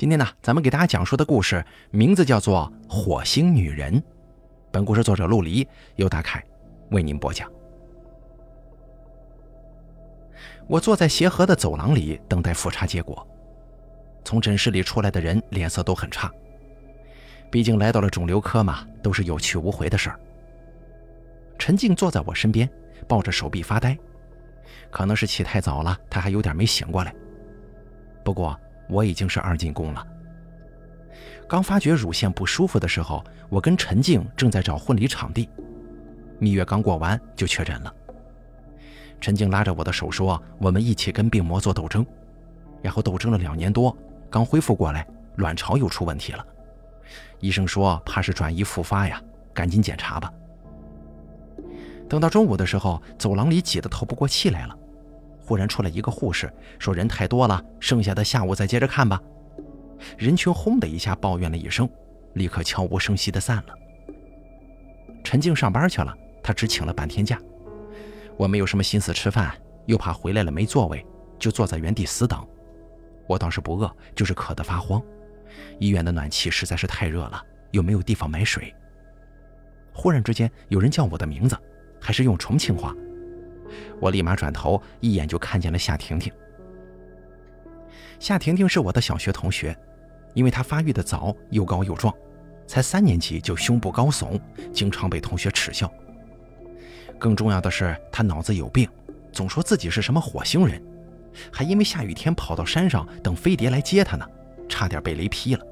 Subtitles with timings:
[0.00, 3.92] 今天呢，咱们给大家讲述的故事名字叫做《火星女人》。
[4.70, 6.42] 本故事作者陆离，由大凯
[6.90, 7.46] 为您播讲。
[10.66, 13.28] 我坐在协和的走廊里等待复查结果。
[14.24, 16.32] 从诊室里出来的人脸色都很差，
[17.50, 20.18] 毕竟来到了肿瘤科嘛，都是有去无回的事儿。
[21.58, 22.66] 陈静坐在我身边，
[23.06, 23.94] 抱着手臂发呆，
[24.90, 27.14] 可能是起太早了，她还有点没醒过来。
[28.24, 28.58] 不过。
[28.90, 30.06] 我已经是二进宫了。
[31.48, 35.48] 刚发觉乳腺不舒服的时候，我跟陈静正在找婚礼场地，
[36.38, 37.92] 蜜月刚过完就确诊了。
[39.20, 42.04] 陈静拉着我的手说：“我们一起跟病魔做斗争。”
[42.82, 43.96] 然后斗争了两年多，
[44.30, 46.44] 刚恢复过来，卵巢又出问题了。
[47.40, 49.20] 医生说怕是转移复发呀，
[49.52, 50.32] 赶紧检查吧。
[52.08, 54.78] 等到中午的时候，走廊里挤得透不过气来了。
[55.50, 59.20] 忽然出来一个护士，说人太多了，剩下的下午再接着看吧。
[60.16, 61.90] 人群轰的一下抱怨了一声，
[62.34, 63.74] 立刻悄无声息的散了。
[65.24, 67.36] 陈静上班去了，她只请了半天假。
[68.36, 69.52] 我没有什么心思吃饭，
[69.86, 71.04] 又怕回来了没座位，
[71.36, 72.46] 就坐在原地死等。
[73.26, 75.02] 我倒是不饿，就是渴得发慌。
[75.80, 77.42] 医院的暖气实在是太热了，
[77.72, 78.72] 又没有地方买水。
[79.92, 81.58] 忽然之间，有人叫我的名字，
[82.00, 82.94] 还是用重庆话。
[84.00, 86.32] 我立马转头，一眼就看见了夏婷婷。
[88.18, 89.76] 夏婷婷是我的小学同学，
[90.34, 92.14] 因为她发育的早，又高又壮，
[92.66, 94.38] 才三年级就胸部高耸，
[94.72, 95.90] 经常被同学耻笑。
[97.18, 98.88] 更重要的是，她脑子有病，
[99.32, 100.82] 总说自己是什么火星人，
[101.52, 104.26] 还因为下雨天跑到山上等飞碟来接她呢，
[104.68, 105.66] 差点被雷劈了。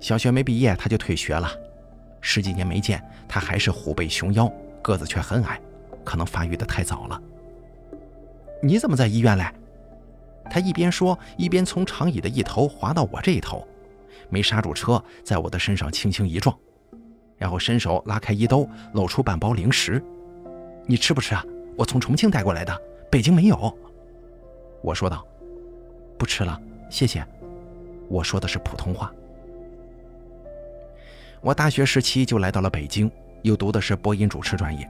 [0.00, 1.50] 小学没毕业，她就退学了，
[2.20, 4.50] 十几年没见，她还是虎背熊腰，
[4.82, 5.60] 个子却很矮。
[6.04, 7.20] 可能发育的太早了。
[8.62, 9.44] 你怎么在医院嘞？
[10.50, 13.66] 他一边说，一边从长椅的一头滑到我这一头，
[14.28, 16.56] 没刹住车，在我的身上轻轻一撞，
[17.38, 20.02] 然后伸手拉开衣兜，露出半包零食。
[20.86, 21.44] 你吃不吃啊？
[21.76, 22.78] 我从重庆带过来的，
[23.10, 23.78] 北京没有。
[24.82, 25.24] 我说道。
[26.16, 27.26] 不吃了，谢谢。
[28.08, 29.12] 我说的是普通话。
[31.40, 33.10] 我大学时期就来到了北京，
[33.42, 34.88] 又读的是播音主持专业。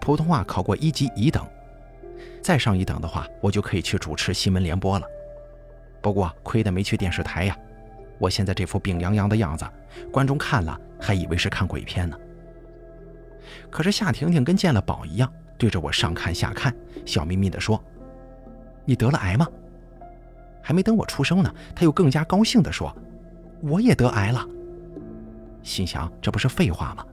[0.00, 1.46] 普通话考过一级乙等，
[2.42, 5.06] 再上一等的话，我就可以去主持新闻联播了。
[6.00, 7.56] 不过亏得没去电视台呀！
[8.18, 9.66] 我现在这副病殃殃的样子，
[10.10, 12.16] 观众看了还以为是看鬼片呢。
[13.70, 17.82] 可是夏婷婷跟见了宝一样，对着我上看下看，笑眯眯地说
[18.84, 19.46] ：“你得了癌吗？”
[20.62, 22.94] 还没等我出声呢，她又更加高兴地说
[23.62, 24.46] ：“我也得癌了。”
[25.62, 27.04] 心想这不是废话吗？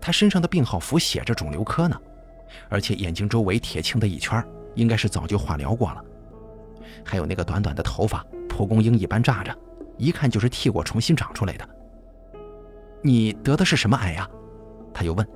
[0.00, 2.00] 她身上的病号符写着肿瘤科呢。
[2.68, 6.04] 而且眼睛周围铁青的一圈，应该是早就化疗过了。
[7.04, 9.56] 还有那个短短的头发，蒲公英一般炸着，
[9.96, 11.68] 一看就是替我重新长出来的。
[13.02, 14.28] 你得的是什么癌呀？
[14.94, 15.26] 他又问。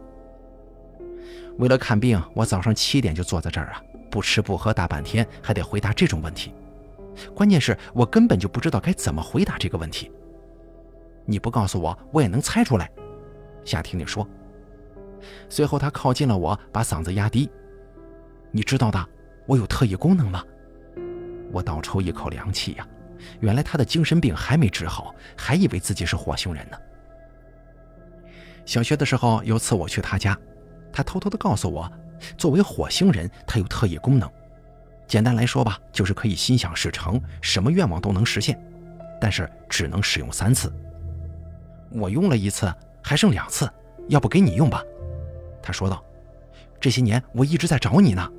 [1.59, 6.53] 为了看病，我早上七点就坐在这儿啊，不吃不喝大半天，还得回答这种问题。
[7.35, 10.11] 关键是我根本就不知道该怎么回答这个问题。
[11.25, 12.91] 你不告诉我，我也能猜出来。
[13.65, 14.29] 夏婷婷说。
[15.49, 17.51] 随后，他靠近了我，把嗓子压低
[18.51, 19.07] ：“你知道的，
[19.47, 20.43] 我有特异功能吗？”
[21.53, 22.87] 我倒抽一口凉气呀！
[23.41, 26.77] 原来他的精神病还没治好，还以为自己是火星人呢。
[28.65, 30.37] 小学的时候，有次我去他家，
[30.93, 31.91] 他偷偷的告诉我，
[32.37, 34.31] 作为火星人，他有特异功能。
[35.07, 38.61] 简单来说吧，就是可以心想事成，什么愿望都能实现，
[39.21, 40.73] 但是只能使用三次。
[41.93, 42.73] 我用了一次，
[43.03, 43.71] 还剩两次，
[44.09, 44.83] 要不给你用吧？
[45.67, 46.01] 他说道
[46.81, 48.31] ：“这些年我一直在找你呢。”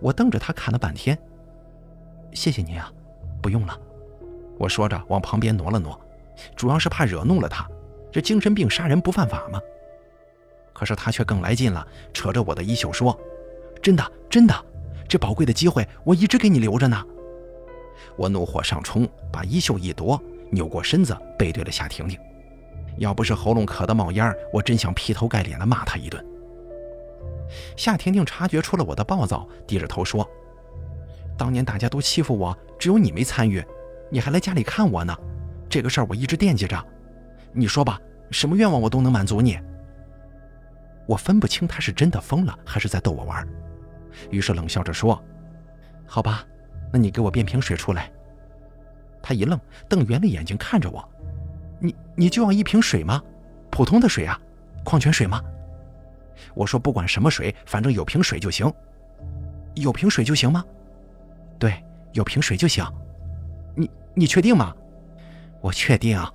[0.00, 1.18] 我瞪着他看了半天。
[2.34, 2.92] 谢谢您啊，
[3.40, 3.74] 不用了。
[4.58, 5.98] 我说着往旁边挪了挪，
[6.54, 7.66] 主要是怕惹怒了他。
[8.12, 9.58] 这精神病杀人不犯法吗？
[10.74, 13.18] 可是他却更来劲了，扯着我的衣袖说
[13.80, 14.54] ：“真的，真的，
[15.08, 17.02] 这宝贵的机会我一直给你留着呢。”
[18.14, 22.20] 我怒火上冲，把衣袖一夺，扭过身子背对了夏婷婷。
[22.98, 26.24] 要不是喉咙渴得冒烟我真想劈头盖脸的骂他一顿。
[27.76, 30.28] 夏婷婷察觉出了我的暴躁，低着头说
[31.38, 33.64] ：“当年大家都欺负我，只有你没参与，
[34.10, 35.16] 你还来家里看我呢。
[35.68, 36.84] 这个事儿我一直惦记着。
[37.52, 38.00] 你说吧，
[38.30, 39.58] 什么愿望我都能满足你。”
[41.06, 43.48] 我分不清他是真的疯了，还是在逗我玩，
[44.30, 45.18] 于是冷笑着说
[46.04, 46.44] ：“好吧，
[46.92, 48.12] 那你给我变瓶水出来。”
[49.22, 49.58] 他一愣，
[49.88, 51.08] 瞪圆了眼睛看着我。
[51.78, 53.22] 你你就要一瓶水吗？
[53.70, 54.38] 普通的水啊，
[54.84, 55.42] 矿泉水吗？
[56.54, 58.72] 我说不管什么水，反正有瓶水就行。
[59.74, 60.64] 有瓶水就行吗？
[61.58, 62.84] 对，有瓶水就行。
[63.74, 64.74] 你你确定吗？
[65.60, 66.32] 我确定啊。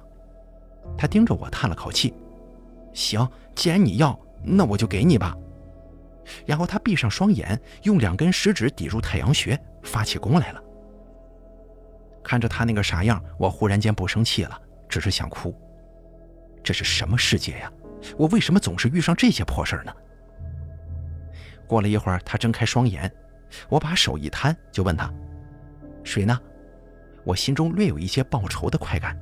[0.98, 2.14] 他盯着我叹了口气。
[2.94, 5.36] 行，既然你要，那我就给你吧。
[6.46, 10.64] 然后他闭上双眼，用两根食指抵住太阳穴，发起功来了。
[12.24, 14.62] 看着他那个傻样，我忽然间不生气了，
[14.94, 15.52] 只是想哭。
[16.64, 17.72] 这是什么世界呀？
[18.16, 19.92] 我为什么总是遇上这些破事儿呢？
[21.66, 23.12] 过了一会儿，他睁开双眼，
[23.70, 25.12] 我把手一摊，就问他
[26.06, 26.40] ：“水呢？”
[27.26, 29.18] 我心中略有一些报仇的快感。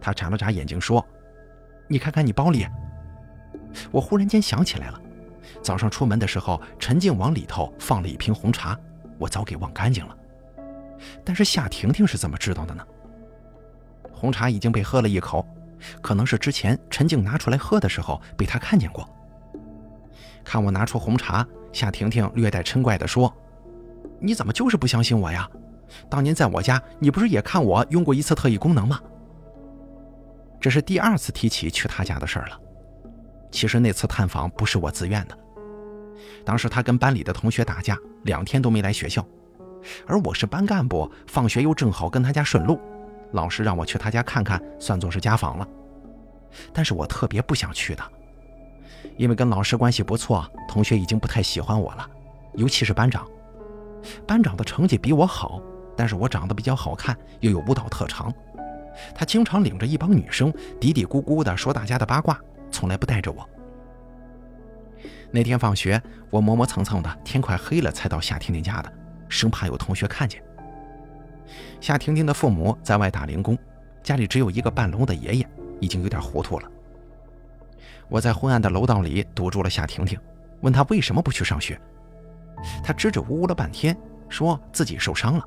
[0.00, 1.06] 他眨了眨眼睛说
[1.86, 2.66] ：“你看看你包里。”
[3.92, 5.00] 我忽然间想起来了，
[5.62, 8.76] 早上出门的时候，陈静往里头放了一瓶红茶，
[9.16, 10.18] 我早给忘干净了。
[11.24, 12.84] 但是夏婷婷是怎么知道的呢？
[14.16, 15.46] 红茶已经被喝了一口，
[16.00, 19.06] 可能是之前陈静拿出来喝的时候被他看见过。
[20.42, 23.32] 看我拿出红茶，夏婷婷略带嗔怪地说
[24.18, 25.46] ：“你怎么就是不相信我呀？
[26.08, 28.98] 当年在我家，你不是也看我用过一次特异功能吗？”
[30.58, 32.58] 这是第二次提起去他家的事儿了。
[33.50, 35.38] 其实那次探访不是我自愿的，
[36.44, 39.24] 当时他跟班里的同学打架，两天都没来学校，
[40.06, 42.80] 而我是班干部，放学又正好跟他家顺路，
[43.32, 45.68] 老师让我去他家看看，算作是家访了。
[46.72, 48.02] 但是我特别不想去的。
[49.16, 52.08] 因为跟老师关系不错，同学已经不太喜欢我了，
[52.54, 53.26] 尤其是班长。
[54.26, 55.60] 班长的成绩比我好，
[55.96, 58.32] 但是我长得比较好看，又有舞蹈特长。
[59.14, 62.38] 他经常领着一帮女生嘀嘀咕咕地说大家的八卦，
[62.70, 63.48] 从来不带着我。
[65.30, 66.00] 那天放学，
[66.30, 68.92] 我磨磨蹭蹭的，天快黑了才到夏婷婷家的，
[69.28, 70.42] 生怕有同学看见。
[71.86, 73.56] 夏婷婷的父母在外打零工，
[74.02, 75.48] 家里只有一个半聋的爷爷，
[75.78, 76.68] 已经有点糊涂了。
[78.08, 80.18] 我在昏暗的楼道里堵住了夏婷婷，
[80.62, 81.80] 问她为什么不去上学。
[82.82, 83.96] 她支支吾吾了半天，
[84.28, 85.44] 说自己受伤了。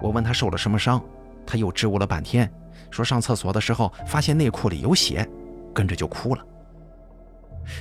[0.00, 0.98] 我问她受了什么伤，
[1.46, 2.50] 她又支吾了半天，
[2.90, 5.28] 说上厕所的时候发现内裤里有血，
[5.74, 6.42] 跟着就哭了。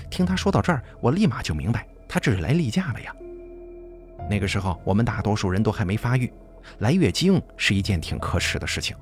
[0.10, 3.16] 听她说到这儿，我立马就明白，她这是来例假了呀。
[4.30, 6.30] 那个时候我们大多数人都还没发育，
[6.80, 8.96] 来月经是一件挺可耻的事情。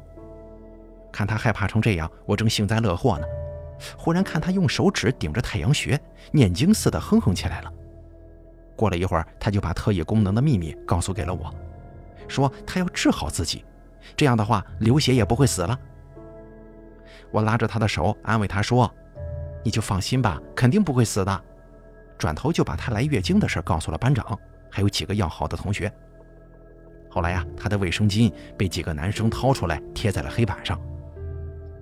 [1.12, 3.25] 看她害怕成这样，我正幸灾乐祸呢。
[3.97, 6.00] 忽然看他用手指顶着太阳穴，
[6.31, 7.71] 念经似的哼哼起来了。
[8.75, 11.53] 过了一会儿，他就把特异功能的秘密告诉给了我，
[12.27, 13.65] 说他要治好自己，
[14.15, 15.77] 这样的话流血也不会死了。
[17.31, 18.89] 我拉着他的手，安慰他说
[19.62, 21.44] ：“你就放心吧，肯定不会死的。”
[22.17, 24.39] 转头就把他来月经的事告诉了班长，
[24.71, 25.91] 还有几个要好的同学。
[27.15, 30.77] 后来呀，他的卫生巾被几个男生掏出来贴在了黑板上，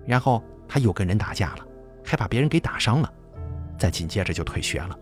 [0.06, 1.66] 然后他又跟人打架了。
[2.06, 3.12] 还把别人给打伤了，
[3.80, 5.00] 再紧接着就退学了。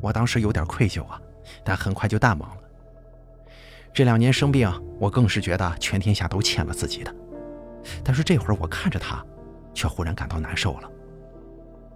[0.00, 1.20] 我当时有点愧疚啊，
[1.62, 2.62] 但很快就淡忘了。
[3.92, 7.14] 这两年生病，我更是觉得全天下都欠了自己的。
[8.02, 9.24] 但是这会儿我看着他，
[9.74, 10.90] 却忽然感到难受了。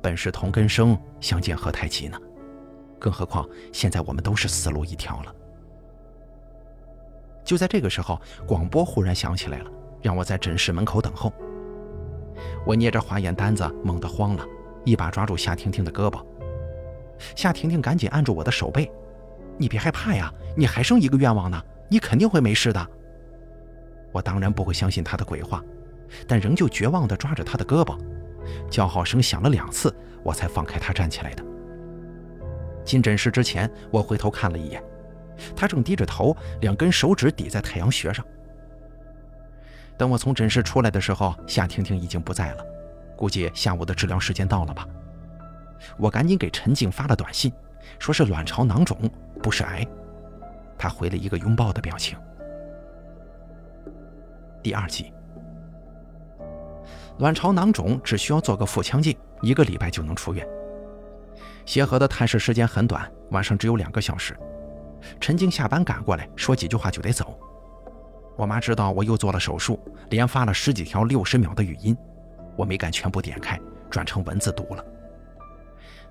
[0.00, 2.20] 本是同根生，相煎何太急呢？
[3.00, 5.34] 更何况现在我们都是死路一条了。
[7.48, 9.70] 就在这个时候，广播忽然响起来了，
[10.02, 11.32] 让我在诊室门口等候。
[12.66, 14.44] 我捏着化验单子，猛地慌了，
[14.84, 16.22] 一把抓住夏婷婷的胳膊。
[17.34, 18.92] 夏婷婷赶紧按住我的手背
[19.56, 21.58] ：“你别害怕呀，你还剩一个愿望呢，
[21.88, 22.86] 你肯定会没事的。”
[24.12, 25.64] 我当然不会相信她的鬼话，
[26.26, 27.98] 但仍旧绝望地抓着她的胳膊。
[28.68, 29.90] 叫号声响了两次，
[30.22, 31.42] 我才放开她站起来的。
[32.84, 34.84] 进诊室之前，我回头看了一眼，
[35.56, 38.24] 他正低着头，两根手指抵在太阳穴上。
[39.96, 42.64] 等我从诊室出来的时候，夏婷婷已经不在了，
[43.16, 44.86] 估计下午的治疗时间到了吧。
[45.96, 47.52] 我赶紧给陈静发了短信，
[47.98, 48.98] 说是卵巢囊肿，
[49.42, 49.86] 不是癌。
[50.76, 52.16] 她回了一个拥抱的表情。
[54.62, 55.12] 第二集，
[57.18, 60.46] 卵巢囊肿只需要做个腹腔镜，一个礼拜就能出院。
[61.64, 64.36] 协和的探视时间很短，晚上只有两个小时。
[65.20, 67.38] 陈静下班赶过来，说几句话就得走。
[68.36, 69.78] 我妈知道我又做了手术，
[70.10, 71.96] 连发了十几条六十秒的语音，
[72.56, 74.84] 我没敢全部点开，转成文字读了。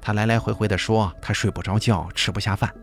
[0.01, 2.73] 她来来回回地说她睡不着觉，吃不下饭，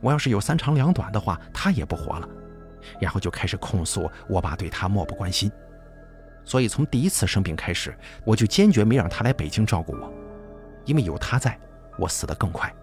[0.00, 2.28] 我要是有三长两短的话，她也不活了。
[2.98, 5.52] 然后就开始控诉我爸对她漠不关心，
[6.44, 10.12] 所以从第一次生病开始，我就坚决没让她来北京照顾我，
[10.84, 11.58] 因为有她在，
[11.98, 12.74] 我死得更快。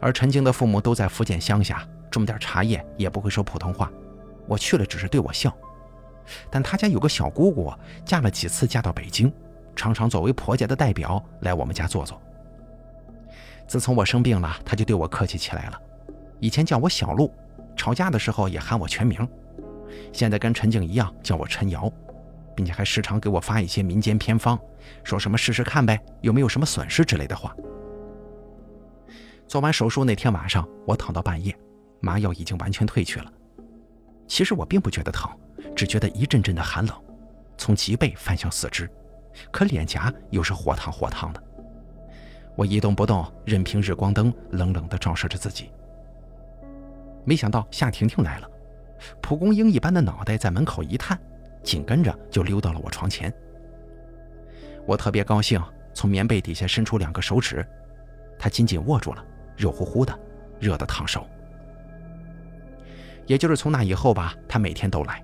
[0.00, 3.90] 而陈静的父母都在福建乡下，种点茶叶也不会说普通话。
[4.46, 5.54] 我去了，只是对我笑。
[6.50, 7.72] 但他家有个小姑姑，
[8.04, 9.32] 嫁了几次嫁到北京，
[9.76, 12.20] 常常作为婆家的代表来我们家坐坐。
[13.66, 15.80] 自从我生病了，他就对我客气起来了。
[16.40, 17.32] 以前叫我小陆，
[17.76, 19.28] 吵架的时候也喊我全名，
[20.12, 21.90] 现在跟陈静一样叫我陈瑶，
[22.54, 24.58] 并且还时常给我发一些民间偏方，
[25.04, 27.54] 说什么试试看呗，有没有什么损失之类的话。
[29.50, 31.52] 做完手术那天晚上，我躺到半夜，
[31.98, 33.32] 麻药已经完全退去了。
[34.28, 35.28] 其实我并不觉得疼，
[35.74, 36.96] 只觉得一阵阵的寒冷，
[37.58, 38.88] 从脊背翻向四肢，
[39.50, 41.42] 可脸颊又是火烫火烫的。
[42.54, 45.72] 我一动不动，任凭日光灯冷冷地照射着自己。
[47.24, 48.48] 没想到夏婷婷来了，
[49.20, 51.18] 蒲公英一般的脑袋在门口一探，
[51.64, 53.34] 紧跟着就溜到了我床前。
[54.86, 55.60] 我特别高兴，
[55.92, 57.66] 从棉被底下伸出两个手指，
[58.38, 59.24] 她紧紧握住了，
[59.60, 60.18] 热乎乎的，
[60.58, 61.26] 热得烫手。
[63.26, 65.22] 也就是从那以后吧，他每天都来。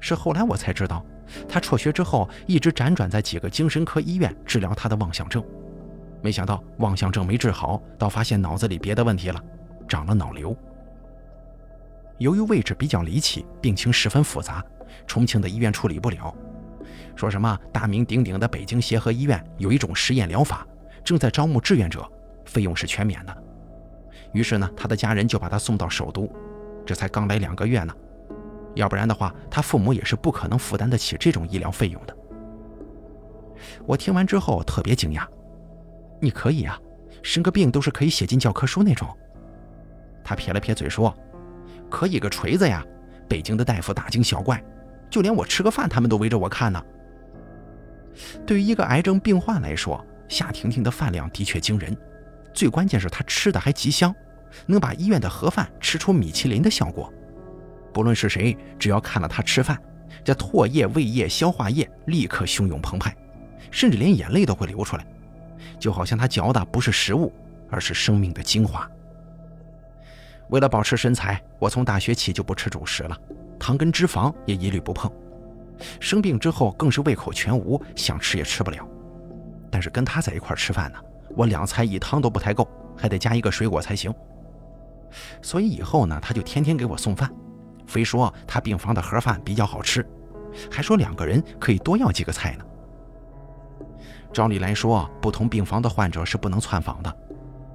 [0.00, 1.02] 是后来我才知道，
[1.48, 5.42] 他辍学之后一直辗转在几个精神科医院治疗他的妄想症，
[6.20, 9.42] 没想到妄想症没治好，倒发现脑子里别的问题了，
[9.88, 10.54] 长了脑瘤。
[12.18, 14.62] 由于位置比较离奇，病情十分复杂，
[15.06, 16.34] 重庆的医院处理不了，
[17.16, 20.66] 说什么大名鼎鼎的北京协和医院有一种实验疗法，
[21.02, 22.06] 正在招募志愿者，
[22.44, 23.42] 费用是全免的。
[24.32, 26.30] 于是呢，他的家人就把他送到首都。
[26.84, 27.94] 这才刚来两个月呢，
[28.74, 32.16] 要不然的话，他父母也是不可能负担得起这种医疗费用的。
[33.86, 35.26] 我听完之后特别惊讶，
[36.20, 36.78] 你可以啊，
[37.22, 39.08] 生个病都是可以写进教科书那种。
[40.24, 41.14] 他撇了撇嘴说
[41.90, 42.84] ：“可以个锤子呀！
[43.28, 44.62] 北京的大夫大惊小怪，
[45.08, 46.82] 就连我吃个饭，他们都围着我看呢。”
[48.44, 51.96] 对于一个癌症病患来说，夏婷婷的饭量的确惊人，
[52.52, 54.14] 最关键是他吃的还极香。
[54.66, 57.10] 能把医院的盒饭吃出米其林的效果，
[57.90, 59.80] 不论是谁，只要看了他吃饭，
[60.22, 63.16] 这唾液、胃液、消化液立刻汹涌澎湃，
[63.70, 65.06] 甚至连眼泪都会流出来，
[65.78, 67.32] 就好像他嚼的不是食物，
[67.70, 68.86] 而是生命的精华。
[70.50, 73.18] 为了保持身材，我从大学起就不吃主食了，
[73.58, 75.10] 糖跟脂肪也一律不碰。
[75.98, 78.86] 生病之后更是胃口全无，想吃也吃不了。
[79.70, 80.98] 但是跟他在一块吃饭呢，
[81.36, 84.12] 我两菜一汤都不太够，还得加一个水果才行。
[85.42, 87.30] 所以以后呢，他就天天给我送饭，
[87.86, 90.06] 非说他病房的盒饭比较好吃，
[90.70, 92.64] 还说两个人可以多要几个菜呢。
[94.32, 97.16] 照理来说，不同病房的患者是不能窜访的，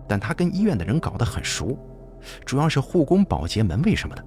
[0.07, 1.77] 但他跟医院的人搞得很熟，
[2.43, 4.25] 主要是护工、保洁、门卫什么的。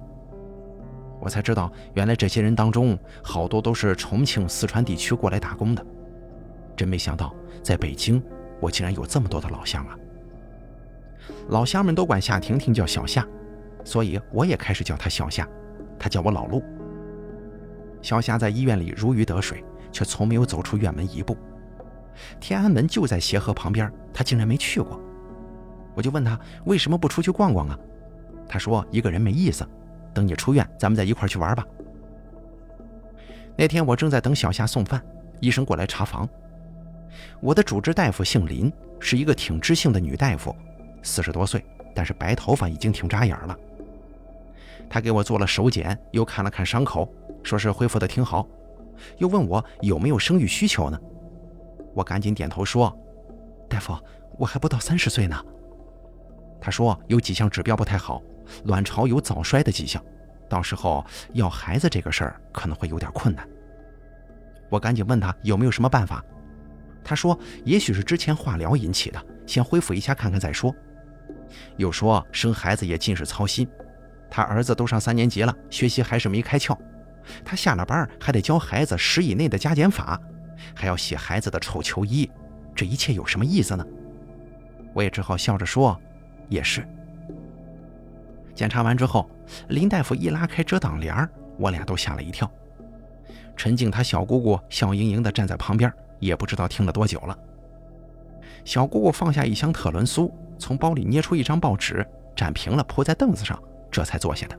[1.19, 5.85] 我才知道，原来这些人当中好多都是重庆、四川地区过来打工的。
[6.75, 8.23] 真没想到，在北京，
[8.61, 9.97] 我竟然有这么多的老乡啊！
[11.49, 13.27] 老乡们都管夏婷婷叫小夏，
[13.83, 15.47] 所以我也开始叫她小夏。
[15.99, 16.63] 她叫我老陆。
[18.01, 21.35] 小夏在医院里如鱼得水，却从没有走出院门一步。
[22.39, 24.99] 天安门就在协和旁边，她竟然没去过。
[25.93, 27.77] 我就问她为什么不出去逛逛啊？
[28.47, 29.67] 她说一个人没意思，
[30.13, 31.65] 等你出院，咱们再一块去玩吧。
[33.57, 35.01] 那天我正在等小夏送饭，
[35.39, 36.27] 医生过来查房。
[37.39, 40.55] 我的主治大夫姓林，是一个挺知性的女大夫。
[41.03, 43.57] 四十多岁，但是白头发已经挺扎眼了。
[44.89, 47.11] 他给我做了手检，又看了看伤口，
[47.43, 48.47] 说是恢复的挺好，
[49.17, 50.99] 又问我有没有生育需求呢。
[51.93, 52.95] 我赶紧点头说
[53.67, 53.97] ：“大夫，
[54.37, 55.43] 我还不到三十岁呢。”
[56.61, 58.21] 他说有几项指标不太好，
[58.65, 60.03] 卵巢有早衰的迹象，
[60.47, 63.47] 到时候要孩子这个事儿可能会有点困难。
[64.69, 66.23] 我赶紧问他有没有什么办法，
[67.03, 70.73] 他说也许是之前化疗引起的，先恢复一下看看再说。
[71.77, 73.67] 又说生孩子也尽是操心，
[74.29, 76.77] 他儿子都上三年级了，学习还是没开窍。
[77.43, 80.19] 他下了班还得教孩子十以内的加减法，
[80.75, 82.29] 还要洗孩子的臭球衣，
[82.75, 83.85] 这一切有什么意思呢？
[84.93, 85.99] 我也只好笑着说
[86.49, 86.85] ：“也是。”
[88.55, 89.29] 检查完之后，
[89.69, 91.27] 林大夫一拉开遮挡帘
[91.57, 92.49] 我俩都吓了一跳。
[93.55, 97.37] 陈静她小姑姑笑盈盈地站在旁边，也不知道听了多久了。
[98.63, 100.33] 小姑姑放下一箱特仑苏。
[100.61, 103.59] 从包里捏出一张报纸，展平了铺在凳子上，
[103.89, 104.55] 这才坐下的。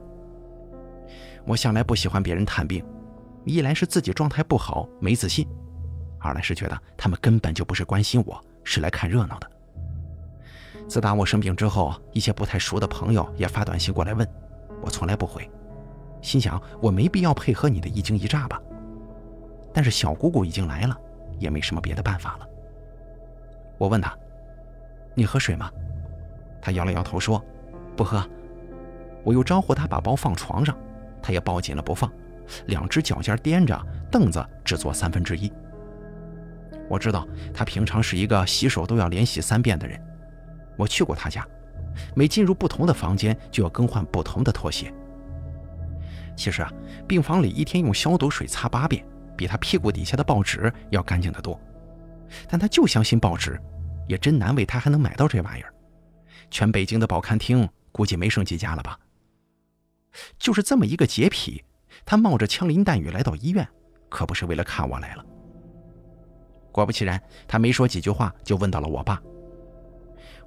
[1.47, 2.85] 我向来不喜欢别人探病，
[3.45, 5.47] 一来是自己状态不好没自信，
[6.19, 9.49] 二来是觉得他们根本就不是关心我，是来看热闹的。
[10.89, 14.29] 自打我生病之后，一些不太熟的朋友也发短信过来问，
[14.83, 15.49] 我从来不回，
[16.21, 18.61] 心想我没必要配合你的一惊一乍吧。
[19.73, 20.99] 但是小姑姑已经来了，
[21.43, 22.49] 也没什么别的办法了。
[23.77, 24.17] 我问他
[25.15, 25.71] ：“你喝水吗？”
[26.63, 27.45] 他摇了摇头说
[27.97, 28.27] ：“不喝。”
[29.25, 30.77] 我又招呼他把包放床上，
[31.23, 32.11] 他也抱紧了不放，
[32.67, 35.53] 两只脚尖踮着，凳子只坐三分之一。
[36.89, 40.01] 我知道他平常是一个洗手都要连洗三遍的人。
[40.77, 41.47] 我去过他家，
[42.15, 44.93] 每进入不同的房间就要更换不同的拖鞋。
[46.35, 46.73] 其实啊，
[47.07, 49.05] 病房里一天用消毒水擦八遍，
[49.43, 51.61] 比他屁股底下的报纸要干净得多。
[52.49, 53.61] 但他就相信报纸，
[54.07, 55.75] 也真难为他还能买到这玩意儿。
[56.49, 58.97] 全北京的报刊厅估计没剩几家了吧？
[60.39, 61.65] 就是这么一个洁癖，
[62.05, 63.67] 他冒着枪林弹雨来到医院，
[64.09, 65.25] 可不是为了看我来了。
[66.71, 69.21] 果不其然，他没说几句话就问到了我爸。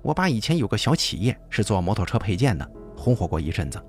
[0.01, 3.83] 我爸以前有个小企业，是做摩托车配件的，红火过一阵子。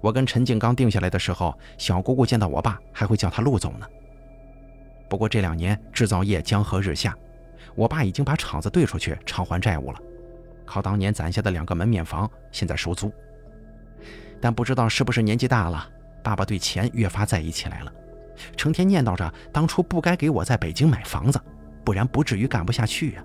[0.00, 3.86] 我跟陈静刚定下来的时候，小姑姑见到我爸还会叫他陆总呢。
[5.08, 7.16] 不过这两年制造业江河日下，
[7.74, 9.98] 我爸已经把厂子兑出去偿还债务了，
[10.64, 13.12] 靠当年攒下的两个门面房现在收租。
[14.40, 15.88] 但不知道是不是年纪大了，
[16.22, 17.92] 爸爸对钱越发在意起来了，
[18.56, 21.40] 成天念叨着当初不该给我在北京买房子，
[21.84, 23.24] 不然不至于干不下去呀。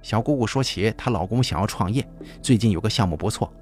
[0.00, 2.04] 小姑姑说起她老公想要创业，
[2.40, 3.52] 最近有个项目不错，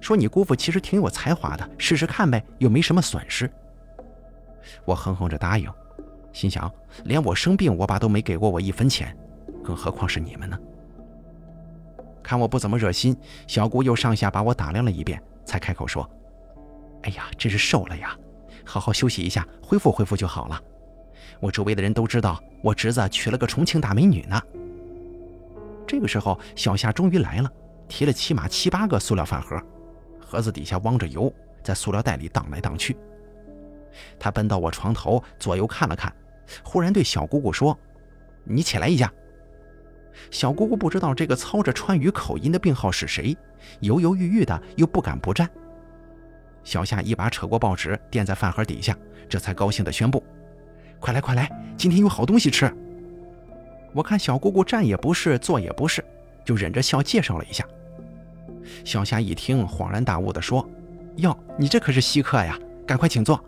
[0.00, 3.50] 说你姑父其实挺有才华的，试试看呗，又没什么损失。
[4.84, 5.72] 我哼哼着答应。
[6.32, 6.72] 心想，
[7.04, 9.16] 连我生病，我爸都没给过我一分钱，
[9.64, 10.58] 更何况是你们呢？
[12.22, 16.08] 看我不怎么热心，小姑又上下把我打量了一遍，才开口说
[17.02, 18.16] ：“哎呀，真是瘦了呀，
[18.64, 20.60] 好好休息一下，恢复恢复就好了。
[21.40, 24.40] 我周围的人都知道我侄子娶了个重庆大美女呢。”
[25.86, 27.50] 这个时候，小夏终于来了，
[27.88, 29.60] 提了起码七八个塑料饭盒，
[30.20, 31.32] 盒子底下汪着油，
[31.64, 32.96] 在塑料袋里荡来荡去。
[34.18, 36.12] 他奔到我床头，左右看了看。
[36.62, 37.78] 忽然对小姑姑说
[38.44, 39.12] ：“你起来一下。”
[40.30, 43.36] 小姑姑不知道这个操着川渝口音的病号是谁，
[43.80, 45.48] 犹犹豫豫的又不敢不站。
[46.62, 48.96] 小夏一把扯过报纸垫在饭盒底下，
[49.28, 50.22] 这才高兴地宣布
[51.00, 52.70] ：“快来快来，今天有好东西吃。”
[53.94, 56.04] 我看小姑姑站也不是，坐也不是，
[56.44, 57.64] 就忍着笑介绍了一下。
[58.84, 60.68] 小夏一听，恍然大悟地说
[61.16, 63.42] ：“哟，你这可是稀客呀，赶快请坐。”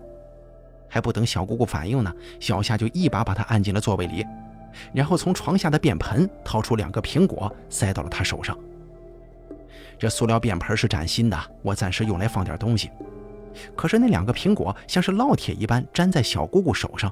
[0.93, 4.27] 还不等小姑姑反应呢，小夏就一把把她按进了座位里，
[4.93, 8.55] 然后从床下的便盆掏出两个苹果，塞到了她手上。
[9.99, 12.91] 这塑料便盆是崭新的，我暂时用来放点东西。
[13.75, 17.11] 可是那两个苹果像是烙铁一般粘在小姑姑手上，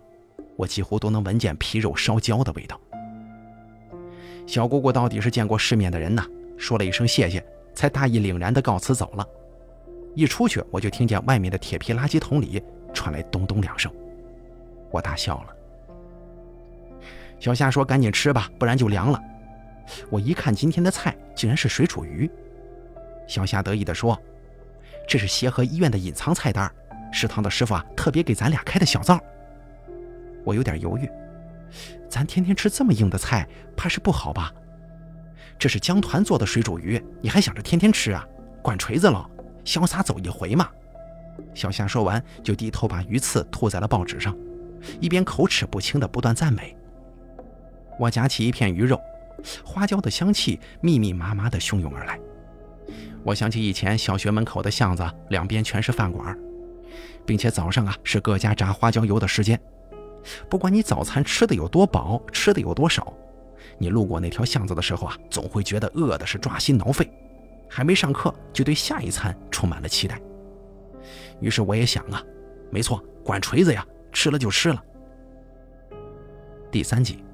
[0.57, 2.79] 我几乎都能闻见皮肉烧焦的味道。
[4.47, 6.23] 小姑姑到底是见过世面的人呐，
[6.59, 7.43] 说了一声谢谢，
[7.75, 9.27] 才大义凛然地告辞走了。
[10.15, 12.63] 一出去，我就听见外面的铁皮垃圾桶里。
[12.93, 13.93] 传来咚咚两声，
[14.91, 15.57] 我大笑了。
[17.39, 19.23] 小夏说：“赶紧吃吧，不然就凉了。”
[20.11, 22.31] 我一看今天的菜竟然是水煮鱼，
[23.27, 24.21] 小夏得意地说
[25.09, 26.71] ：“这是协和医院的隐藏菜单，
[27.11, 29.19] 食堂的师傅啊特别给咱俩开的小灶。”
[30.45, 31.09] 我有点犹豫，
[32.09, 34.53] 咱天天吃这么硬的菜，怕是不好吧？
[35.59, 38.27] 这是江团做的水煮鱼，你还想着天天吃啊？
[38.63, 39.29] 管锤子了，
[39.65, 40.69] 潇洒走一回嘛。
[41.55, 44.37] 小夏说完，就低头把鱼刺吐在了报纸上，
[45.01, 46.77] 一边口齿不清地不断赞美。
[47.99, 49.01] 我夹起一片鱼肉，
[49.65, 52.19] 花椒的香气密密麻麻地汹涌而来。
[53.23, 56.37] 我想起以前小学门口的巷子，两边全是饭馆，
[57.27, 59.61] 并且早上啊是各家炸花椒油的时间。
[60.49, 63.13] 不管你早餐吃的有多饱，吃的有多少，
[63.79, 67.11] 你路过那条巷子的时候啊，总会觉得饿的是抓心挠肺，
[67.69, 70.19] 还没上课就对下一餐充满了期待。
[71.41, 72.23] 于是我也想啊，
[72.71, 74.85] 没错，管锤子呀，吃了就吃了。
[76.71, 77.25] 第三集，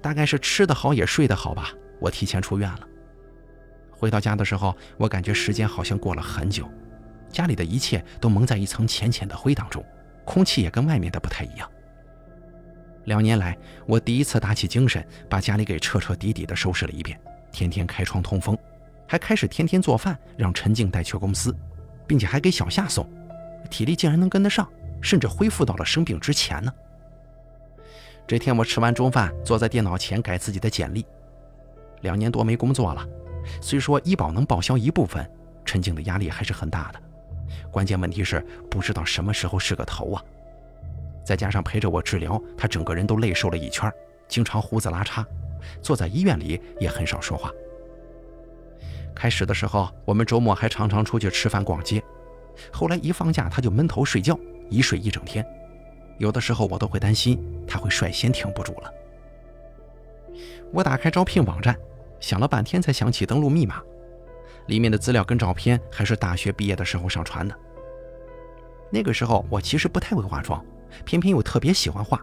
[0.00, 2.80] 大概是吃得好也睡得好吧，我提前出院了。
[3.90, 6.68] 回到家的时候，我感觉时间好像过了很久，
[7.30, 9.84] 家里的一切都蒙在一层浅浅的灰当中，
[10.24, 11.68] 空气也跟外面的不太一样。
[13.06, 17.18] 两年来，我第一次打起精神，把家里给彻彻底底的收拾了一遍，
[17.50, 18.56] 天天开窗通风，
[19.08, 21.56] 还开始天天做饭，让陈静带去公司。
[22.06, 23.08] 并且还给小夏送，
[23.70, 24.68] 体力竟然能跟得上，
[25.00, 26.72] 甚至恢复到了生病之前呢。
[28.26, 31.06] 这天我吃完中饭，坐在电脑前改自己的简历。
[32.02, 33.06] 两年多没工作了，
[33.60, 35.28] 虽说医保能报销一部分，
[35.64, 37.00] 陈静的压力还是很大的。
[37.70, 40.22] 关键问题是不知道什么时候是个头啊！
[41.24, 43.90] 再加上陪着我治疗，他整个人都累瘦了一圈，
[44.28, 45.24] 经常胡子拉碴，
[45.80, 47.50] 坐在医院里也很少说话。
[49.16, 52.02] 开始的时候，我们周末还常常出去吃饭、逛街。
[52.70, 55.44] 后来一放假，他就闷头睡觉，一睡一整天。
[56.18, 58.92] 有的时候我都会担心他会率先挺不住了。
[60.72, 61.74] 我打开招聘网站，
[62.20, 63.82] 想了半天才想起登录密码。
[64.66, 67.54] 里面的资料跟照片还是大学毕业的时候上传的。
[68.90, 70.64] 那个时候我其实不太会化妆，
[71.04, 72.20] 偏偏又特别喜欢画，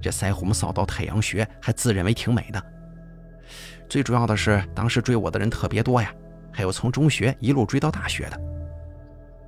[0.00, 2.62] 这腮红扫到太阳穴，还自认为挺美的。
[3.92, 6.10] 最主要的是，当时追我的人特别多呀，
[6.50, 8.40] 还有从中学一路追到大学的。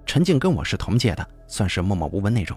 [0.04, 2.54] 陈静跟我是同届的，算是默默无闻那种。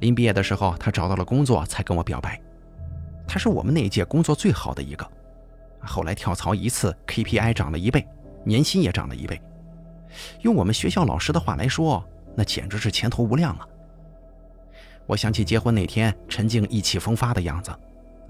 [0.00, 2.36] 临毕业的时候，他找到了工作，才跟我表白。
[3.28, 5.08] 他是我们那一届工作最好的一个，
[5.84, 8.04] 后来跳槽一次，KPI 涨了一倍，
[8.42, 9.40] 年薪也涨了一倍。
[10.40, 13.64] 用我们学校老师的话来说，那简直是前途无量啊！
[15.06, 17.70] 我想起结婚那天陈静意气风发的样子，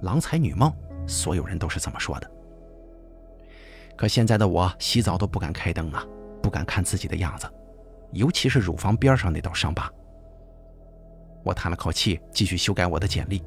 [0.00, 2.30] 郎才女貌，所有人都是这么说的。
[4.02, 6.04] 可现在的我洗澡都不敢开灯啊，
[6.42, 7.48] 不敢看自己的样子，
[8.10, 9.88] 尤其是乳房边上那道伤疤。
[11.44, 13.40] 我叹了口气，继续修改我的简历，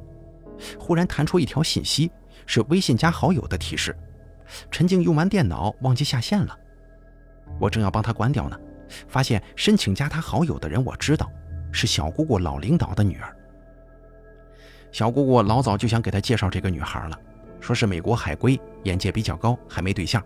[0.80, 2.10] 忽然弹出一条信息，
[2.46, 3.94] 是微信加好友的提示。
[4.72, 6.58] 陈静用完电脑忘记下线了，
[7.60, 8.58] 我正要帮她关掉呢，
[9.10, 11.30] 发现申请加她好友的人我知道，
[11.74, 13.36] 是小姑姑老领导的女儿。
[14.94, 17.20] 小姑姑老早就想给她介绍这个女孩了，
[17.60, 20.24] 说是美国海归，眼界比较高，还没对象。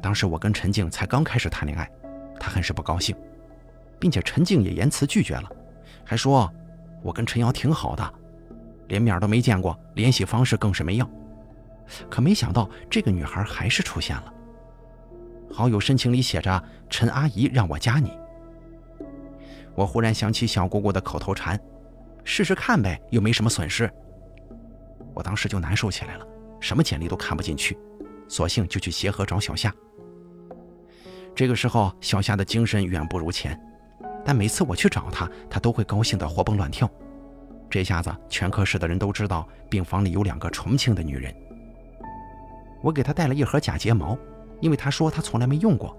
[0.00, 1.90] 当时我跟陈静才刚开始谈恋爱，
[2.38, 3.16] 她很是不高兴，
[3.98, 5.48] 并且陈静也言辞拒绝了，
[6.04, 6.52] 还说
[7.02, 8.14] 我跟陈瑶挺好的，
[8.88, 11.10] 连面都没见过，联系方式更是没要。
[12.08, 14.32] 可没想到这个女孩还是出现了，
[15.52, 18.12] 好友申请里写着“陈阿姨让我加你”。
[19.74, 21.58] 我忽然想起小姑姑的口头禅
[22.24, 23.90] ：“试试看呗，又没什么损失。”
[25.14, 26.26] 我当时就难受起来了，
[26.60, 27.76] 什么简历都看不进去。
[28.32, 29.70] 索性就去协和找小夏。
[31.34, 33.60] 这个时候，小夏的精神远不如前，
[34.24, 36.90] 但每次我去找她，她都会高兴得活蹦乱跳。
[37.68, 41.34] 这下子，全科室的人都知道病房里有两个重庆的女人。
[42.80, 44.16] 我给她带了一盒假睫毛，
[44.62, 45.94] 因为她说她从来没用过。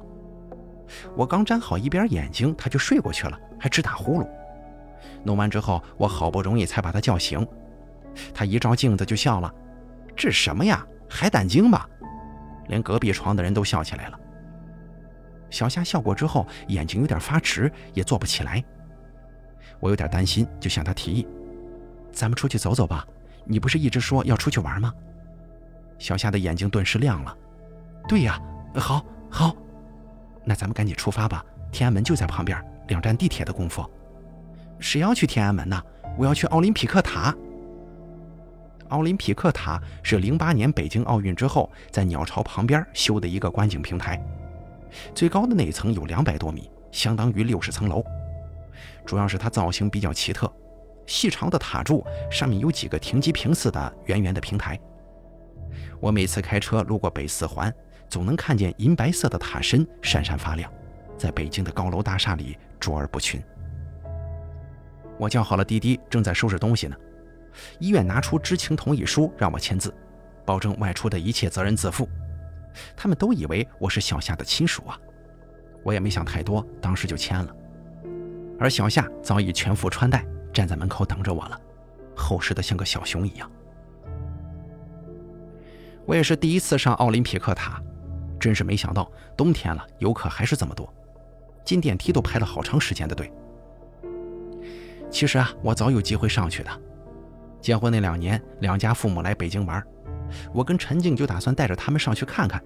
[1.16, 4.28] 我刚粘好一边眼睛，她就睡过去了，还直打呼噜。
[5.24, 7.48] 弄完之后，我好不容易才把她叫醒。
[8.34, 9.54] 她一照镜子就笑了
[10.18, 10.84] ：“这什么呀？
[11.08, 11.88] 海胆精吧？”
[12.68, 14.20] 连隔壁床的人都笑起来了。
[15.50, 18.64] 小夏笑过之后，眼睛有点发直，也坐不起来。
[19.80, 21.28] 我有点担心，就向他提议
[22.12, 23.06] ：“咱们出去走走吧，
[23.46, 24.92] 你不是一直说要出去玩吗？”
[26.00, 27.38] 小夏的眼睛顿时亮了
[28.08, 28.42] ：“对呀，
[28.76, 29.56] 好，好，
[30.44, 31.46] 那咱们赶紧出发吧。
[31.72, 33.88] 天安门就在旁边，两站地铁的功夫。
[34.80, 35.80] 谁要去天安门呢？
[36.18, 37.36] 我要去奥林匹克塔。”
[38.94, 44.24] 奥林匹克塔是零八年北京奥运之后在鸟巢旁边修的一个观景平台，
[45.16, 48.04] 最高的那一层有两百多米，相当于六十层楼。
[49.04, 50.52] 主要是它造型比较奇特，
[51.08, 54.80] 细长的塔柱上面有几个停机坪似的圆圆的平台。
[56.00, 57.74] 我每次开车路过北四环，
[58.08, 60.72] 总能看见银白色的塔身闪闪发亮，
[61.18, 63.42] 在北京的高楼大厦里卓尔不群。
[65.18, 66.96] 我叫好了滴滴，正在收拾东西呢。
[67.80, 69.94] 医院拿出知情同意书让我签字，
[70.46, 72.08] 保证外出的一切责任自负。
[72.96, 74.98] 他们都以为我是小夏的亲属啊，
[75.84, 77.56] 我也没想太多，当时就签了。
[78.60, 81.60] 而小夏早已全副穿戴，站在门口等着我了，
[82.16, 83.52] 厚实的像个小熊一样。
[86.06, 87.82] 我也是第一次上奥林匹克塔，
[88.40, 90.92] 真是没想到冬天了游客还是这么多，
[91.64, 93.32] 进电梯都排了好长时间的队。
[95.10, 96.82] 其实啊，我早有机会上去的。
[97.64, 99.82] 结婚那两年，两家父母来北京玩，
[100.54, 102.62] 我跟陈静就打算带着他们上去看看。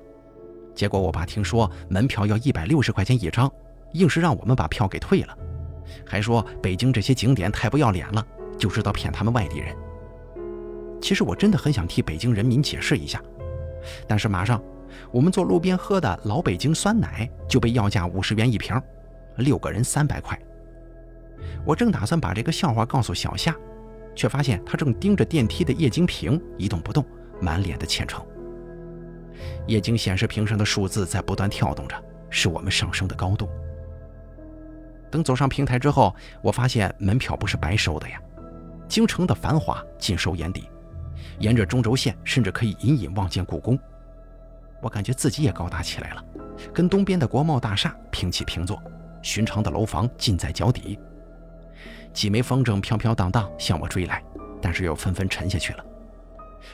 [0.73, 3.49] 结果我爸听说门票要一百六十块钱一张，
[3.93, 5.38] 硬是让我们把票给退了，
[6.03, 8.25] 还说北京这些景点太不要脸了，
[8.57, 9.75] 就知道骗他们外地人。
[10.99, 13.21] 其实我真的很想替北京人民解释一下，
[14.07, 14.60] 但是马上
[15.12, 18.75] 我们坐路边喝的老北京酸奶就被要价五十元一瓶，
[19.36, 20.36] 六个人三百块。
[21.63, 23.55] 我正打算把这个笑话告诉小夏。
[24.17, 27.06] 却发现他正盯着电梯的液晶屏一动不动，
[27.39, 28.25] 满脸的虔诚。
[29.67, 31.95] 液晶显示屏上的数字在不断跳动着，
[32.32, 33.47] 是我们上升的高度。
[35.12, 38.19] 等走上平台之后，我发现门票不是白收的呀，
[38.89, 40.67] 京城的繁华尽收眼底，
[41.38, 43.77] 沿着中轴线甚至可以隐隐望见故宫。
[44.82, 46.25] 我感觉自己也高大起来了，
[46.73, 48.82] 跟东边的国贸大厦平起平坐，
[49.21, 50.99] 寻常的楼房近在脚底。
[52.17, 54.23] 几枚风筝飘飘荡荡向我追来，
[54.60, 55.86] 但是又纷纷沉下去了。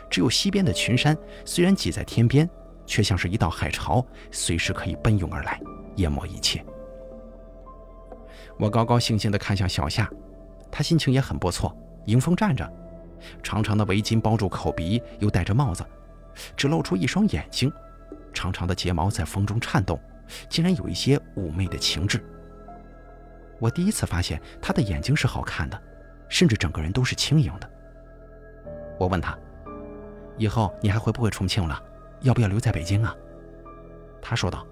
[0.10, 2.50] 只有西边的群山，虽然挤在天边，
[2.86, 5.60] 却像是一道海潮，随时可以奔涌而来，
[5.98, 6.64] 淹没一切。
[8.58, 10.10] 我高高兴兴地看向小夏，
[10.72, 11.76] 她心情也很不错，
[12.06, 12.66] 迎风站着，
[13.44, 15.86] 长长的围巾包住口鼻，又戴着帽子，
[16.56, 17.70] 只露出一双眼睛，
[18.34, 20.00] 长长的睫毛在风中颤动，
[20.48, 22.26] 竟然有一些妩媚的情致。
[23.64, 25.82] 我第一次发现他的眼睛是好看的，
[26.28, 27.70] 甚至整个人都是轻盈的。
[29.00, 29.40] 我问他
[30.38, 31.82] ：“以后你还会不会重庆了？
[32.24, 33.16] 要不要留在北京啊？”
[34.22, 34.68] 他说道：“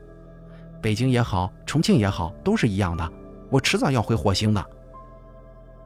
[0.84, 3.10] 北京也好，重庆也好，都是一样的。
[3.50, 4.66] 我迟早要回火星的。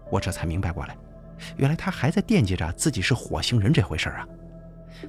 [0.09, 0.97] 我这才明白过来，
[1.57, 4.27] 原来他还在惦记着自己是火星人这回事啊。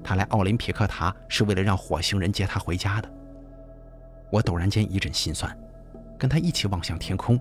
[0.05, 3.11] 他来奥林匹克塔是为了让火星人接他回家的。
[4.31, 5.59] 我陡然间一阵心酸，
[6.19, 7.41] 跟他一起望向天空，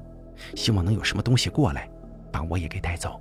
[0.56, 1.90] 希望能有什么东西过来，
[2.32, 3.20] 把我也给带走。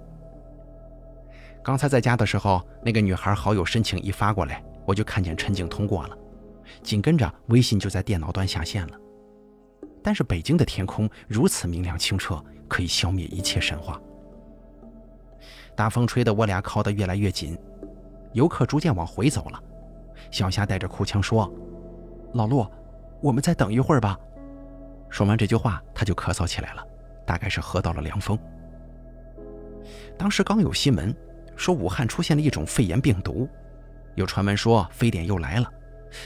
[1.63, 6.19] 刚才在家的时候，那个女孩好友申请一发过来，我就看见陈静通过了，
[6.83, 8.99] 紧跟着微信就在电脑端下线了。
[10.03, 13.99] 但是北京的天空如此明亮清澈，可以消灭一切神话。
[15.75, 17.59] 大风吹得我俩靠得越来越紧，
[18.35, 19.63] 游客逐渐往回走了。
[20.31, 21.51] 小夏带着哭腔说
[22.35, 22.67] ：“老陆，
[23.23, 24.19] 我们再等一会儿吧。”
[25.09, 26.87] 说完这句话，他就咳嗽起来了，
[27.25, 28.39] 大概是喝到了凉风。
[30.17, 31.15] 当时刚有新闻。
[31.57, 33.49] 说武汉出现了一种肺炎病毒，
[34.17, 35.73] 有传闻说非典又来了，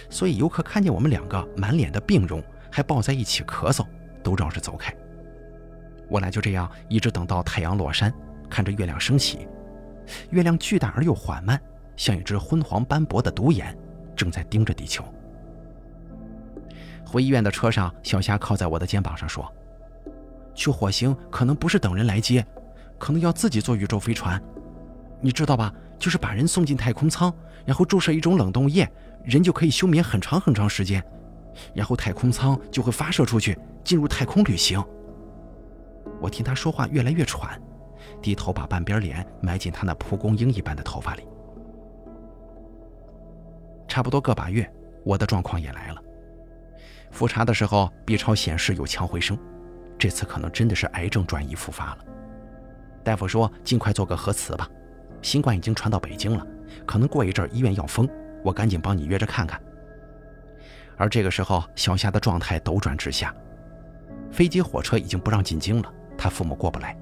[0.08, 3.86] 所以游客看见我们两个满脸的病容，还抱在一起咳嗽，
[4.22, 4.90] 都绕着走开。
[6.08, 8.10] 我俩就这样一直等到太阳落山，
[8.48, 9.46] 看着月亮升起，
[10.30, 11.60] 月亮巨大而又缓慢，
[11.94, 13.76] 像一只昏黄斑驳的独眼，
[14.16, 15.04] 正在盯着地球。
[17.04, 19.46] 回医院的车上，小霞靠在我的肩膀上说
[20.58, 22.44] ：“去火星可能不是等人来接，
[22.98, 24.42] 可能要自己坐宇宙飞船。”
[25.22, 25.72] 你知道吧？
[25.98, 27.32] 就是把人送进太空舱，
[27.64, 28.88] 然后注射一种冷冻液，
[29.24, 31.02] 人就可以休眠很长很长时间，
[31.74, 34.82] 然后太空舱就会发射出去，进入太空旅行。
[36.20, 37.60] 我听他说话越来越喘，
[38.20, 41.22] 低头把半边脸埋进他那蒲公英一般的头发里。
[43.88, 44.68] 差不多个把月，
[45.04, 46.02] 我的状况也来了。
[47.10, 49.36] 复查的时候，B 超显示有强回声，
[49.98, 51.98] 这次可能真的是癌症转移复发了。
[53.02, 54.68] 大夫说尽快做个核磁吧。
[55.20, 56.46] 新冠已经传到北京了，
[56.86, 58.08] 可能过一阵医院要封，
[58.44, 59.60] 我赶紧帮你约着看看。
[60.96, 63.34] 而这个时候，小夏的状态斗转直下，
[64.30, 66.96] 飞机、火车已经不让进京了，他父母过不来。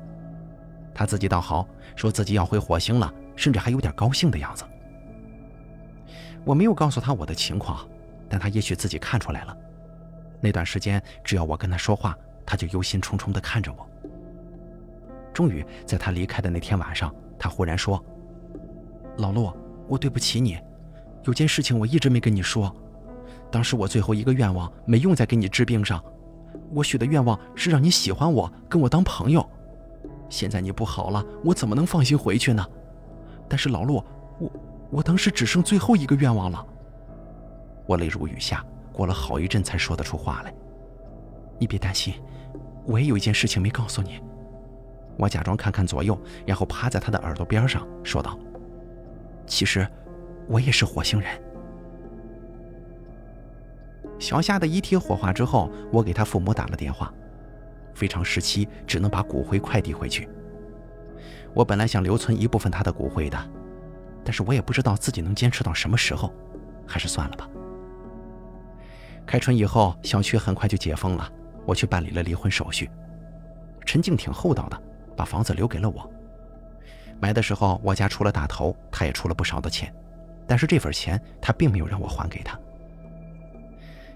[0.94, 4.64] 他自己倒好，说自己要回火星了，甚至还有点高兴的样子。
[6.42, 7.87] 我没有告诉他我的情况，
[8.30, 9.54] 但他也许自己看出来了。
[10.40, 13.87] 那段时间，只要我跟他说话，他就忧心忡忡地看着我。
[15.35, 17.14] 终于，在他离开的那天晚上。
[17.38, 18.02] 他忽然说
[19.18, 19.52] ：“老陆，
[19.88, 20.59] 我对不起你，
[21.24, 22.74] 有件事情我一直没跟你说。
[23.50, 26.02] 当时我最后一个愿望没用在给你治病上，
[26.72, 29.46] 我许的愿望是让你喜欢我，跟我当朋友。
[30.30, 32.66] 现在你不好了，我怎么能放心回去呢？
[33.46, 34.02] 但是老陆，
[34.38, 34.50] 我
[34.90, 36.66] 我当时只剩最后一个愿望了。”
[37.87, 40.54] 我泪如雨下，过了好一阵才说得出话来。
[41.59, 42.14] 你别担心，
[42.87, 44.20] 我也有一件事情没告诉你。
[45.18, 48.38] 我假装看看左右，然后趴在他的耳朵边上说道
[49.46, 49.87] ：“其实，
[50.46, 51.31] 我也是火星人。”
[54.18, 57.12] 小夏的遗体火化之后，我给他父母打了电话，
[57.94, 60.29] 非常时期只能把骨灰快递回去。
[61.55, 63.38] 我本来想留存一部分他的骨灰的，
[64.22, 66.33] 但是我也不知道自己能坚持到什么时候，
[66.87, 67.49] 还是算了吧。
[69.27, 71.31] 开春以后，小区很快就解封了，
[71.66, 72.88] 我去办理了离婚手续。
[73.85, 74.83] 陈静挺厚道的。
[75.16, 76.09] 把房子留给了我。
[77.18, 79.90] 买的时候，我家出了大头，他也出了不少的钱，
[80.46, 82.61] 但是这份钱他并没有让我还给他。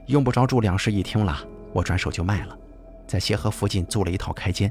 [0.09, 1.39] 用不着住两室一厅了，
[1.73, 2.59] 我转手就卖了，
[3.07, 4.71] 在协和附近租了一套开间，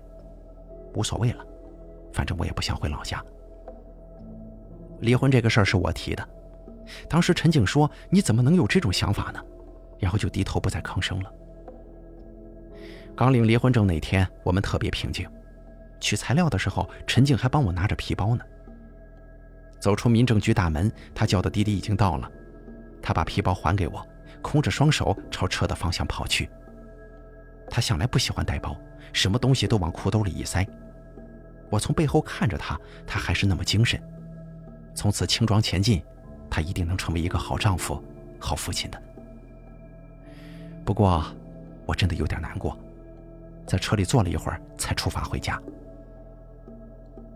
[0.93, 1.43] 无所谓了，
[2.13, 3.19] 反正我也不想回老家。
[4.99, 6.29] 离婚这个事儿是我提的，
[7.09, 9.43] 当时陈静说：“你怎么能有这种想法呢？”
[9.97, 11.33] 然后就低头不再吭声了。
[13.19, 15.29] 刚领离婚证那天，我们特别平静。
[15.99, 18.41] 取材料的时候，陈静还帮我拿着皮包呢。
[19.77, 22.31] 走出民政局大门，他叫的滴滴已经到了。
[23.01, 24.07] 他把皮包还给我，
[24.41, 26.49] 空着双手朝车的方向跑去。
[27.69, 28.73] 他向来不喜欢带包，
[29.11, 30.65] 什么东西都往裤兜里一塞。
[31.69, 34.01] 我从背后看着他，他还是那么精神。
[34.95, 36.01] 从此轻装前进，
[36.49, 38.01] 他一定能成为一个好丈夫、
[38.39, 39.03] 好父亲的。
[40.85, 41.25] 不过，
[41.85, 42.77] 我真的有点难过，
[43.69, 45.61] 在车里坐了一会儿，才出发回家。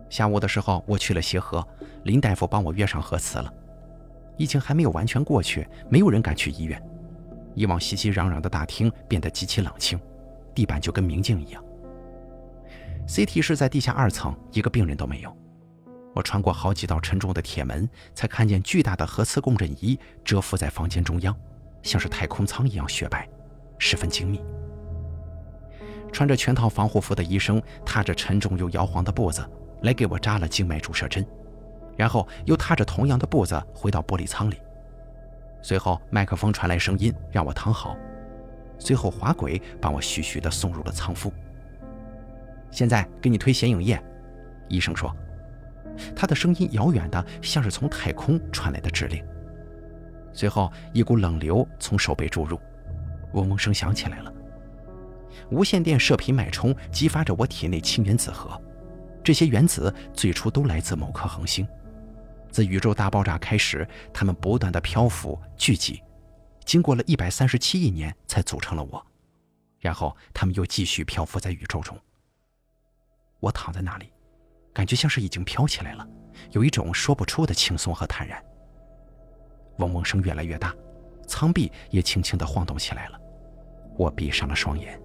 [0.10, 1.63] 下午的时候，我去了协和，
[2.06, 3.54] 林大夫帮我约上核磁了。
[4.36, 6.82] 疫情还没有完全过去，没有人敢去医院。
[7.54, 10.00] 以往熙熙攘攘的大厅变得极其冷清，
[10.56, 11.63] 地板就跟明镜一样。
[13.08, 15.32] CT 室在地下二层，一个病人都没有。
[16.15, 21.36] 我穿过好几道沉重的铁门，才看见巨大的核磁共振仪蛰伏在房间中央，
[21.84, 23.30] 像是太空舱一样雪白，
[23.78, 24.41] 十分精密。
[26.13, 29.45] 穿着全套防护服的医生踏着沉重又摇晃的步子。
[29.82, 31.26] 来给我扎了静脉注射针，
[31.97, 34.56] 然后又踏着同样的步子回到玻璃舱里。
[35.62, 37.97] 随后麦克风传来声音，让我躺好。
[38.80, 41.34] 随后滑轨把我徐徐地送入了舱腹。
[42.71, 44.02] 现在给你推显影液，
[44.69, 45.13] 医生说。
[46.15, 49.21] 他的声音遥远的，像是从太空传来的指令。
[50.32, 52.58] 随后，一股冷流从手背注入，
[53.34, 54.33] 嗡嗡声响起来了。
[55.50, 58.60] 无线电射频脉冲激发着我体内氢原子核，
[59.24, 61.67] 这些原子最初都来自某颗恒星。
[62.52, 66.04] 自宇宙大爆炸开始，它们不断的漂浮聚集，
[66.65, 69.04] 经过了一百三十七亿年才组成了我。
[69.80, 71.98] 然后，它们又继续漂浮在宇宙中。
[73.39, 74.13] 我躺在那里，
[74.72, 76.08] 感觉像是已经飘起来了，
[76.52, 78.41] 有一种说不出的轻松和坦然。
[79.80, 80.74] 嗡嗡声越来越大，
[81.28, 83.19] 舱壁也轻轻地晃动起来了。
[83.98, 84.98] 我闭上了双眼。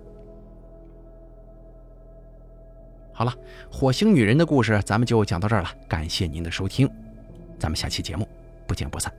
[3.18, 3.35] 好了，
[3.68, 6.88] 火星女人的故事咱们就讲到这儿了，感谢您的收听，
[7.59, 8.28] 咱们下期节目
[8.64, 9.12] 不见不散。